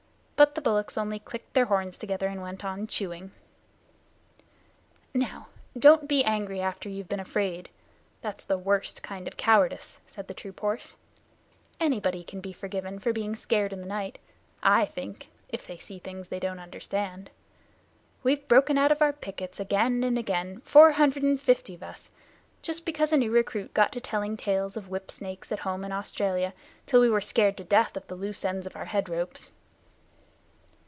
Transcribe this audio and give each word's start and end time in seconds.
But 0.41 0.55
the 0.55 0.61
bullocks 0.61 0.97
only 0.97 1.19
clicked 1.19 1.53
their 1.53 1.65
horns 1.67 1.97
together 1.97 2.25
and 2.27 2.41
went 2.41 2.65
on 2.65 2.87
chewing. 2.87 3.29
"Now, 5.13 5.49
don't 5.77 6.07
be 6.07 6.23
angry 6.23 6.59
after 6.61 6.89
you've 6.89 7.07
been 7.07 7.19
afraid. 7.19 7.69
That's 8.21 8.43
the 8.43 8.57
worst 8.57 9.03
kind 9.03 9.27
of 9.27 9.37
cowardice," 9.37 9.99
said 10.07 10.27
the 10.27 10.33
troop 10.33 10.59
horse. 10.61 10.97
"Anybody 11.79 12.23
can 12.23 12.41
be 12.41 12.53
forgiven 12.53 12.97
for 12.97 13.13
being 13.13 13.35
scared 13.35 13.71
in 13.71 13.81
the 13.81 13.85
night, 13.87 14.17
I 14.63 14.87
think, 14.87 15.27
if 15.49 15.67
they 15.67 15.77
see 15.77 15.99
things 15.99 16.29
they 16.29 16.39
don't 16.39 16.57
understand. 16.59 17.29
We've 18.23 18.47
broken 18.47 18.79
out 18.79 18.91
of 18.91 18.99
our 19.03 19.13
pickets, 19.13 19.59
again 19.59 20.03
and 20.03 20.17
again, 20.17 20.61
four 20.61 20.93
hundred 20.93 21.21
and 21.21 21.39
fifty 21.39 21.75
of 21.75 21.83
us, 21.83 22.09
just 22.63 22.83
because 22.83 23.13
a 23.13 23.17
new 23.17 23.29
recruit 23.29 23.75
got 23.75 23.91
to 23.91 24.01
telling 24.01 24.37
tales 24.37 24.75
of 24.75 24.89
whip 24.89 25.11
snakes 25.11 25.51
at 25.51 25.59
home 25.59 25.85
in 25.85 25.91
Australia 25.91 26.55
till 26.87 26.99
we 26.99 27.11
were 27.11 27.21
scared 27.21 27.57
to 27.57 27.63
death 27.63 27.95
of 27.95 28.07
the 28.07 28.15
loose 28.15 28.43
ends 28.43 28.65
of 28.65 28.75
our 28.75 28.85
head 28.85 29.07
ropes." 29.07 29.51